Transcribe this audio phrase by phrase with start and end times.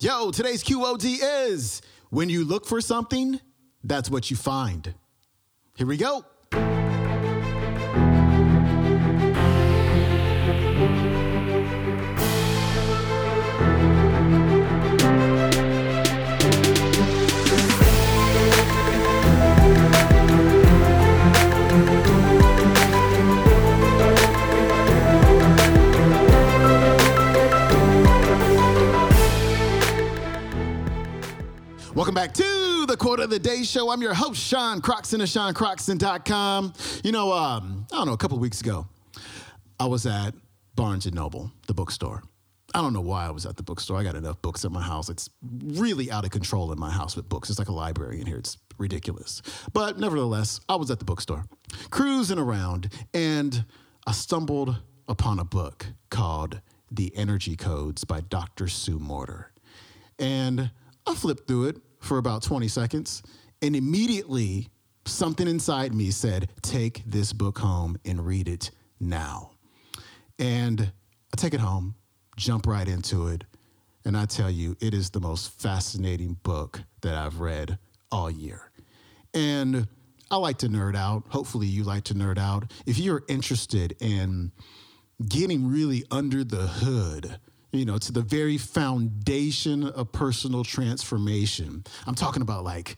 [0.00, 3.40] Yo, today's QOD is when you look for something,
[3.82, 4.94] that's what you find.
[5.76, 6.24] Here we go.
[32.98, 33.90] Quote of the Day Show.
[33.90, 36.72] I'm your host, Sean Croxton of SeanCroxton.com.
[37.04, 38.88] You know, um, I don't know, a couple weeks ago,
[39.78, 40.34] I was at
[40.74, 42.24] Barnes & Noble, the bookstore.
[42.74, 43.98] I don't know why I was at the bookstore.
[43.98, 45.08] I got enough books at my house.
[45.08, 47.50] It's really out of control in my house with books.
[47.50, 48.36] It's like a library in here.
[48.36, 49.42] It's ridiculous.
[49.72, 51.44] But nevertheless, I was at the bookstore,
[51.90, 53.64] cruising around, and
[54.08, 58.66] I stumbled upon a book called The Energy Codes by Dr.
[58.66, 59.52] Sue Morter.
[60.18, 60.72] And
[61.06, 63.22] I flipped through it for about 20 seconds,
[63.62, 64.68] and immediately
[65.04, 69.50] something inside me said, Take this book home and read it now.
[70.38, 71.94] And I take it home,
[72.36, 73.44] jump right into it,
[74.04, 77.78] and I tell you, it is the most fascinating book that I've read
[78.10, 78.70] all year.
[79.34, 79.88] And
[80.30, 81.24] I like to nerd out.
[81.28, 82.72] Hopefully, you like to nerd out.
[82.86, 84.52] If you're interested in
[85.26, 87.38] getting really under the hood,
[87.72, 91.84] you know, to the very foundation of personal transformation.
[92.06, 92.96] I'm talking about like,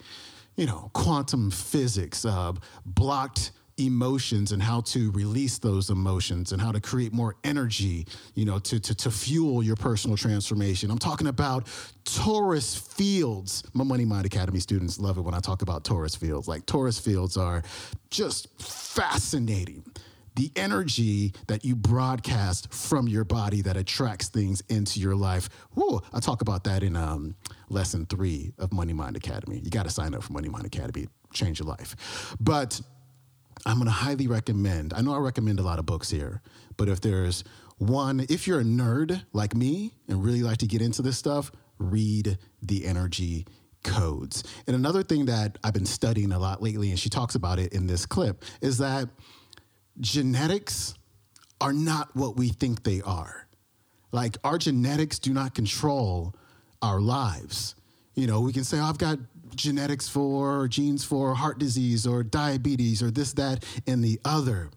[0.57, 2.53] you know, quantum physics, uh,
[2.85, 8.45] blocked emotions and how to release those emotions and how to create more energy, you
[8.45, 10.91] know, to, to, to fuel your personal transformation.
[10.91, 11.65] I'm talking about
[12.05, 13.65] torus fields.
[13.73, 16.47] My Money Mind Academy students love it when I talk about torus fields.
[16.47, 17.63] Like torus fields are
[18.11, 19.85] just fascinating
[20.41, 25.51] the energy that you broadcast from your body that attracts things into your life.
[25.75, 27.37] Whew, I talk about that in um,
[27.69, 29.61] lesson three of Money Mind Academy.
[29.63, 32.35] You got to sign up for Money Mind Academy, change your life.
[32.41, 32.81] But
[33.67, 36.41] I'm going to highly recommend, I know I recommend a lot of books here,
[36.79, 37.45] but if there's
[37.77, 41.53] one, if you're a nerd like me and really like to get into this stuff,
[41.79, 43.47] read The Energy
[43.85, 44.43] Codes.
[44.67, 47.75] And another thing that I've been studying a lot lately, and she talks about it
[47.75, 49.11] in this clip, is that
[50.01, 50.95] genetics
[51.61, 53.47] are not what we think they are.
[54.13, 56.35] Like our genetics do not control
[56.83, 57.75] our lives.
[58.15, 59.19] You know, we can say, oh, I've got
[59.55, 64.71] genetics for, genes for heart disease or diabetes or this, that, and the other.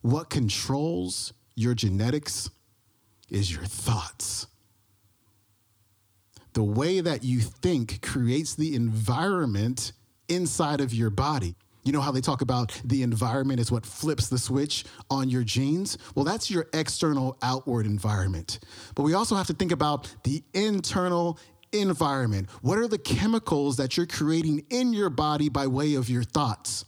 [0.00, 2.50] What controls your genetics
[3.30, 4.46] is your thoughts.
[6.54, 9.92] The way that you think creates the environment
[10.28, 11.54] inside of your body.
[11.84, 15.42] You know how they talk about the environment is what flips the switch on your
[15.42, 15.98] genes?
[16.14, 18.60] Well, that's your external outward environment.
[18.94, 21.38] But we also have to think about the internal
[21.72, 22.48] environment.
[22.60, 26.84] What are the chemicals that you're creating in your body by way of your thoughts?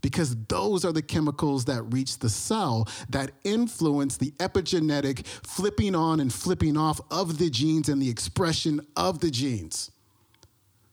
[0.00, 6.20] Because those are the chemicals that reach the cell that influence the epigenetic flipping on
[6.20, 9.92] and flipping off of the genes and the expression of the genes.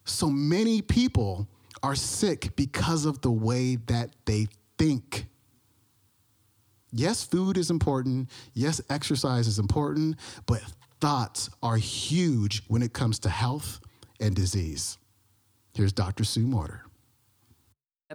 [0.05, 1.47] So many people
[1.83, 5.27] are sick because of the way that they think.
[6.91, 8.29] Yes, food is important.
[8.53, 10.61] Yes, exercise is important, but
[10.99, 13.79] thoughts are huge when it comes to health
[14.19, 14.97] and disease.
[15.73, 16.23] Here's Dr.
[16.23, 16.83] Sue Morter.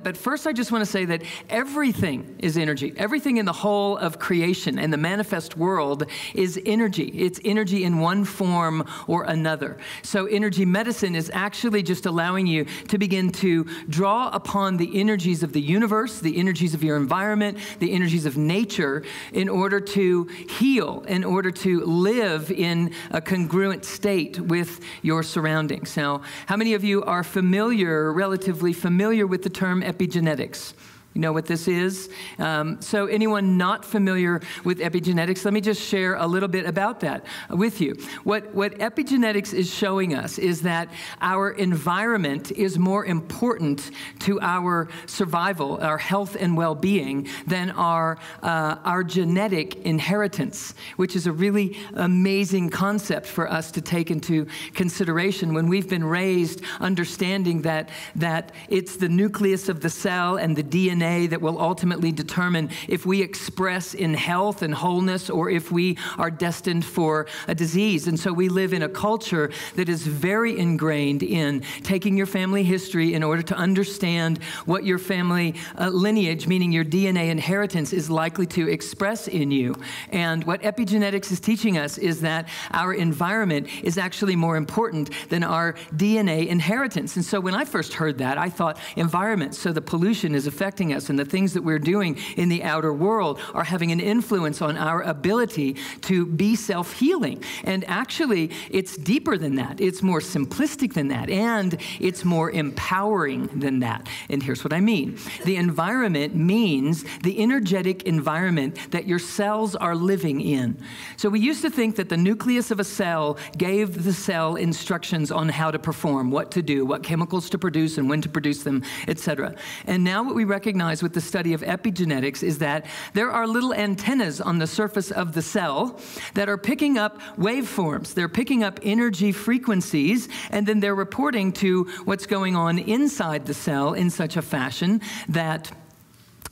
[0.02, 2.92] But first, I just want to say that everything is energy.
[2.96, 7.04] Everything in the whole of creation and the manifest world is energy.
[7.04, 9.78] It's energy in one form or another.
[10.02, 15.42] So, energy medicine is actually just allowing you to begin to draw upon the energies
[15.42, 19.02] of the universe, the energies of your environment, the energies of nature,
[19.32, 25.96] in order to heal, in order to live in a congruent state with your surroundings.
[25.96, 30.74] Now, how many of you are familiar, relatively familiar with the term epigenetics.
[31.16, 32.10] You know what this is?
[32.38, 37.00] Um, so, anyone not familiar with epigenetics, let me just share a little bit about
[37.00, 37.94] that with you.
[38.24, 40.90] What, what epigenetics is showing us is that
[41.22, 48.18] our environment is more important to our survival, our health and well being, than our,
[48.42, 54.46] uh, our genetic inheritance, which is a really amazing concept for us to take into
[54.74, 60.54] consideration when we've been raised understanding that, that it's the nucleus of the cell and
[60.54, 65.50] the DNA DNA that will ultimately determine if we express in health and wholeness or
[65.50, 68.06] if we are destined for a disease.
[68.06, 72.62] And so we live in a culture that is very ingrained in taking your family
[72.62, 78.10] history in order to understand what your family uh, lineage, meaning your DNA inheritance, is
[78.10, 79.74] likely to express in you.
[80.10, 85.42] And what epigenetics is teaching us is that our environment is actually more important than
[85.42, 87.16] our DNA inheritance.
[87.16, 90.92] And so when I first heard that, I thought environment, so the pollution is affecting
[90.92, 94.62] us and the things that we're doing in the outer world are having an influence
[94.62, 97.42] on our ability to be self healing.
[97.64, 103.46] And actually, it's deeper than that, it's more simplistic than that, and it's more empowering
[103.48, 104.08] than that.
[104.28, 109.94] And here's what I mean the environment means the energetic environment that your cells are
[109.94, 110.78] living in.
[111.16, 115.30] So we used to think that the nucleus of a cell gave the cell instructions
[115.30, 118.62] on how to perform, what to do, what chemicals to produce and when to produce
[118.62, 119.54] them, etc.
[119.86, 120.44] And now what we
[120.86, 125.10] recognize with the study of epigenetics is that there are little antennas on the surface
[125.10, 125.98] of the cell
[126.34, 128.14] that are picking up waveforms.
[128.14, 133.54] They're picking up energy frequencies and then they're reporting to what's going on inside the
[133.54, 135.72] cell in such a fashion that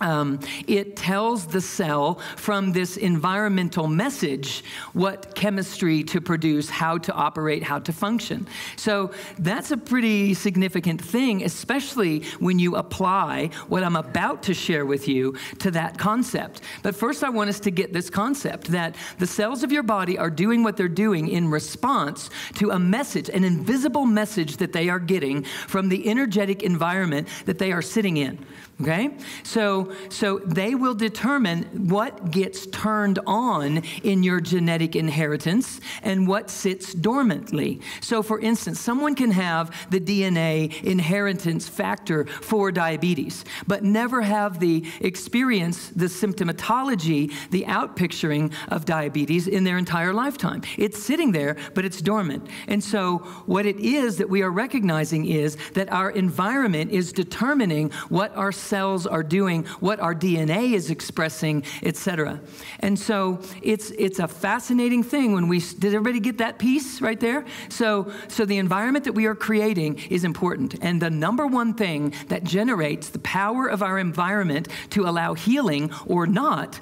[0.01, 7.13] um, it tells the cell from this environmental message what chemistry to produce, how to
[7.13, 8.47] operate, how to function.
[8.77, 14.87] So that's a pretty significant thing, especially when you apply what I'm about to share
[14.87, 16.61] with you to that concept.
[16.83, 20.19] But first, I want us to get this concept that the cells of your body
[20.19, 24.89] are doing what they're doing in response to a message, an invisible message that they
[24.89, 28.45] are getting from the energetic environment that they are sitting in.
[28.81, 29.17] Okay?
[29.45, 36.51] So, so they will determine what gets turned on in your genetic inheritance and what
[36.51, 37.81] sits dormantly.
[38.01, 44.59] So, for instance, someone can have the DNA inheritance factor for diabetes, but never have
[44.59, 50.63] the experience, the symptomatology, the outpicturing of diabetes in their entire lifetime.
[50.77, 52.49] It's sitting there, but it's dormant.
[52.67, 57.91] And so, what it is that we are recognizing is that our environment is determining
[58.09, 62.41] what our cells are doing, what our DNA is expressing, etc.
[62.81, 67.21] And so it's it's a fascinating thing when we did everybody get that piece right
[67.21, 67.45] there?
[67.69, 70.77] So so the environment that we are creating is important.
[70.83, 75.93] And the number one thing that generates the power of our environment to allow healing
[76.07, 76.81] or not,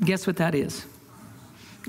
[0.00, 0.86] guess what that is?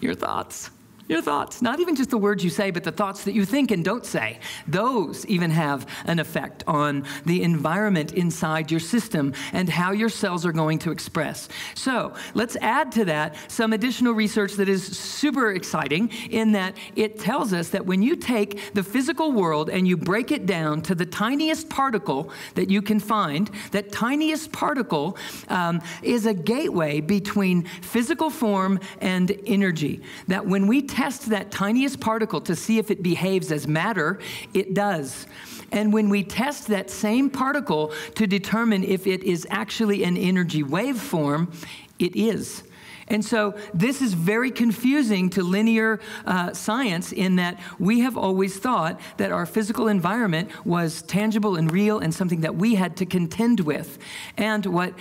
[0.01, 0.69] Your thoughts.
[1.09, 3.71] Your thoughts, not even just the words you say, but the thoughts that you think
[3.71, 4.39] and don't say.
[4.69, 10.45] Those even have an effect on the environment inside your system and how your cells
[10.45, 11.49] are going to express.
[11.75, 17.19] So let's add to that some additional research that is super exciting in that it
[17.19, 20.95] tells us that when you take the physical world and you break it down to
[20.95, 25.17] the tiniest particle that you can find, that tiniest particle
[25.49, 30.01] um, is a gateway between physical form and energy.
[30.29, 34.19] That when we test that tiniest particle to see if it behaves as matter,
[34.53, 35.25] it does.
[35.71, 40.61] And when we test that same particle to determine if it is actually an energy
[40.61, 41.51] waveform,
[41.97, 42.63] it is.
[43.07, 48.57] And so this is very confusing to linear uh, science in that we have always
[48.57, 53.05] thought that our physical environment was tangible and real and something that we had to
[53.05, 53.99] contend with.
[54.37, 54.93] And what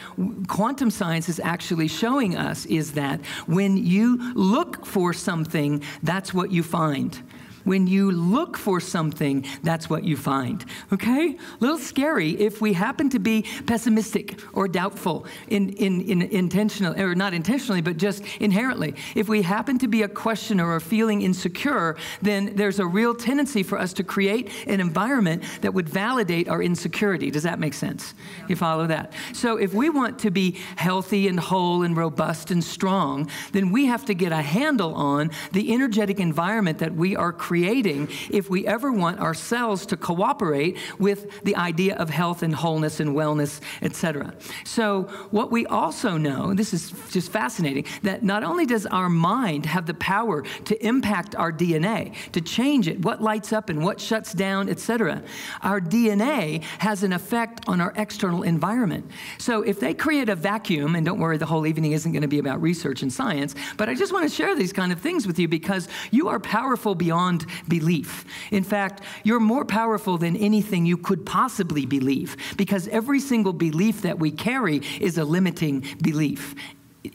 [0.48, 6.50] quantum science is actually showing us is that when you look for something, that's what
[6.50, 7.22] you find.
[7.64, 10.64] When you look for something, that's what you find.
[10.92, 11.30] Okay?
[11.30, 16.98] A little scary if we happen to be pessimistic or doubtful in, in, in intentional,
[17.00, 18.94] or not intentionally, but just inherently.
[19.14, 23.62] If we happen to be a questioner or feeling insecure, then there's a real tendency
[23.62, 27.30] for us to create an environment that would validate our insecurity.
[27.30, 28.14] Does that make sense?
[28.48, 29.12] You follow that?
[29.32, 33.86] So if we want to be healthy and whole and robust and strong, then we
[33.86, 38.48] have to get a handle on the energetic environment that we are creating creating if
[38.48, 43.60] we ever want ourselves to cooperate with the idea of health and wholeness and wellness,
[43.82, 44.32] etc.
[44.64, 49.66] So, what we also know, this is just fascinating, that not only does our mind
[49.66, 54.00] have the power to impact our DNA, to change it, what lights up and what
[54.00, 55.22] shuts down, etc.,
[55.60, 59.04] our DNA has an effect on our external environment.
[59.36, 62.28] So, if they create a vacuum, and don't worry, the whole evening isn't going to
[62.28, 65.26] be about research and science, but I just want to share these kind of things
[65.26, 68.24] with you because you are powerful beyond belief.
[68.50, 74.02] In fact, you're more powerful than anything you could possibly believe because every single belief
[74.02, 76.54] that we carry is a limiting belief.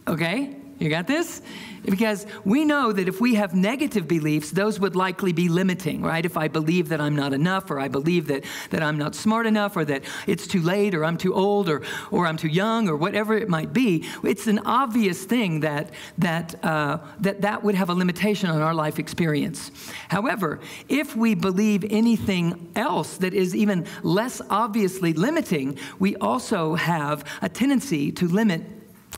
[0.08, 0.57] Okay?
[0.80, 1.42] You got this?
[1.86, 6.24] Because we know that if we have negative beliefs, those would likely be limiting, right?
[6.24, 9.48] If I believe that I'm not enough, or I believe that, that I'm not smart
[9.48, 11.82] enough, or that it's too late, or I'm too old, or,
[12.12, 16.64] or I'm too young, or whatever it might be, it's an obvious thing that that,
[16.64, 19.72] uh, that that would have a limitation on our life experience.
[20.10, 27.24] However, if we believe anything else that is even less obviously limiting, we also have
[27.42, 28.77] a tendency to limit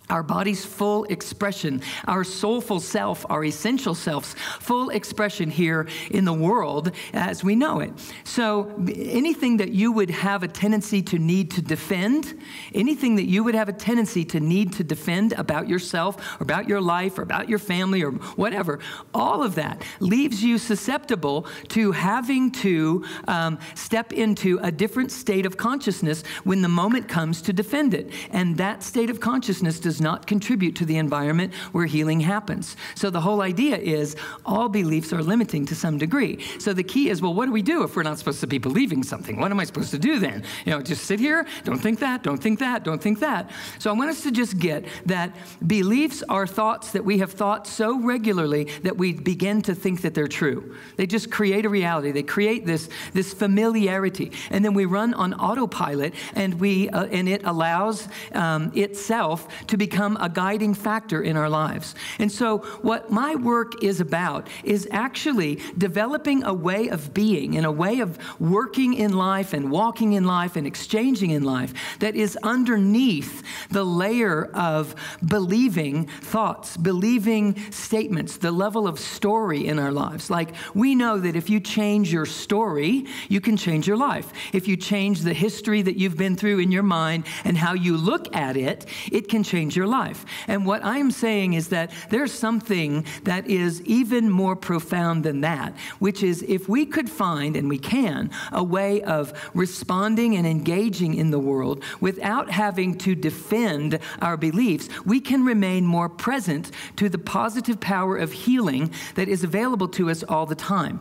[0.09, 6.33] our body's full expression, our soulful self, our essential self's full expression here in the
[6.33, 7.91] world as we know it.
[8.23, 12.39] So, anything that you would have a tendency to need to defend,
[12.73, 16.67] anything that you would have a tendency to need to defend about yourself, or about
[16.67, 18.79] your life, or about your family, or whatever,
[19.13, 25.45] all of that leaves you susceptible to having to um, step into a different state
[25.45, 28.11] of consciousness when the moment comes to defend it.
[28.31, 32.75] And that state of consciousness does not contribute to the environment where healing happens.
[32.95, 34.15] So the whole idea is
[34.45, 36.45] all beliefs are limiting to some degree.
[36.59, 38.57] So the key is well, what do we do if we're not supposed to be
[38.57, 39.39] believing something?
[39.39, 40.43] What am I supposed to do then?
[40.65, 43.51] You know, just sit here, don't think that, don't think that, don't think that.
[43.79, 47.67] So I want us to just get that beliefs are thoughts that we have thought
[47.67, 50.75] so regularly that we begin to think that they're true.
[50.97, 52.11] They just create a reality.
[52.11, 54.31] They create this, this familiarity.
[54.49, 59.77] And then we run on autopilot and, we, uh, and it allows um, itself to
[59.89, 61.95] become a guiding factor in our lives.
[62.19, 67.65] And so, what my work is about is actually developing a way of being and
[67.65, 72.15] a way of working in life and walking in life and exchanging in life that
[72.15, 74.93] is underneath the layer of
[75.25, 80.29] believing thoughts, believing statements, the level of story in our lives.
[80.29, 84.31] Like, we know that if you change your story, you can change your life.
[84.53, 87.97] If you change the history that you've been through in your mind and how you
[87.97, 90.25] look at it, it can change change your life.
[90.47, 95.73] And what I'm saying is that there's something that is even more profound than that,
[95.99, 101.13] which is if we could find, and we can, a way of responding and engaging
[101.13, 107.07] in the world without having to defend our beliefs, we can remain more present to
[107.07, 110.99] the positive power of healing that is available to us all the time.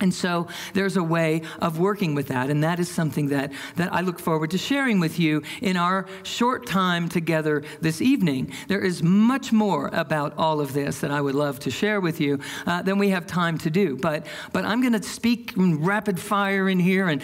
[0.00, 3.92] And so there's a way of working with that, and that is something that, that
[3.92, 8.52] I look forward to sharing with you in our short time together this evening.
[8.68, 12.20] There is much more about all of this that I would love to share with
[12.20, 13.96] you uh, than we have time to do.
[13.96, 17.22] But, but I'm going to speak rapid fire in here and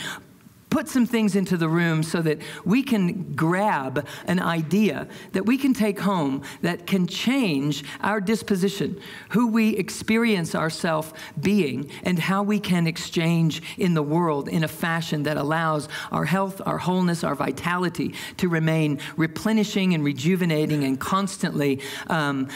[0.77, 5.57] put some things into the room so that we can grab an idea that we
[5.57, 12.43] can take home that can change our disposition, who we experience ourselves being, and how
[12.43, 17.25] we can exchange in the world in a fashion that allows our health, our wholeness,
[17.25, 22.49] our vitality to remain replenishing and rejuvenating and constantly um,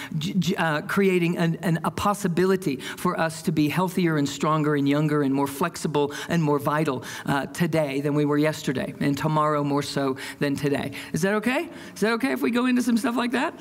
[0.59, 5.23] uh, creating an, an, a possibility for us to be healthier and stronger and younger
[5.23, 9.83] and more flexible and more vital uh, today than we were yesterday, and tomorrow more
[9.83, 10.91] so than today.
[11.13, 11.69] Is that okay?
[11.95, 13.55] Is that okay if we go into some stuff like that?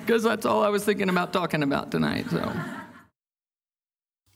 [0.00, 2.26] Because that's all I was thinking about talking about tonight.
[2.30, 2.52] So.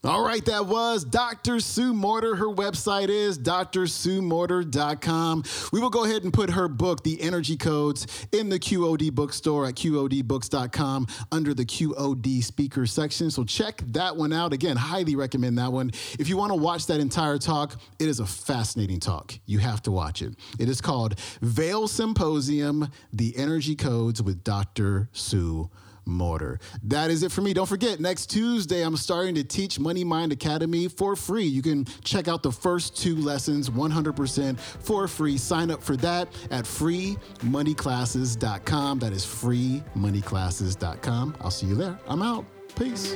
[0.05, 1.59] All right, that was Dr.
[1.59, 2.35] Sue Morter.
[2.35, 5.43] Her website is drsuemorter.com.
[5.73, 9.65] We will go ahead and put her book, The Energy Codes, in the QOD bookstore
[9.65, 13.31] at QODbooks.com under the QOD speaker section.
[13.31, 14.53] So check that one out.
[14.53, 15.89] Again, highly recommend that one.
[16.19, 19.33] If you want to watch that entire talk, it is a fascinating talk.
[19.47, 20.35] You have to watch it.
[20.59, 25.09] It is called Vail Symposium The Energy Codes with Dr.
[25.13, 25.71] Sue
[26.05, 26.59] Morter.
[26.83, 27.53] That is it for me.
[27.53, 31.45] Don't forget, next Tuesday, I'm starting to teach Money Mind Academy for free.
[31.45, 35.37] You can check out the first two lessons 100% for free.
[35.37, 38.99] Sign up for that at freemoneyclasses.com.
[38.99, 41.35] That is freemoneyclasses.com.
[41.41, 41.99] I'll see you there.
[42.07, 42.45] I'm out.
[42.75, 43.15] Peace.